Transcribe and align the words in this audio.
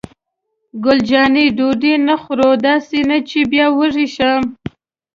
ګل 0.83 0.99
جانې: 1.09 1.45
ډوډۍ 1.57 1.93
نه 2.07 2.15
خورو؟ 2.21 2.49
داسې 2.67 2.97
نه 3.09 3.17
چې 3.29 3.39
بیا 3.51 3.65
وږې 3.77 4.07
شم. 4.15 4.41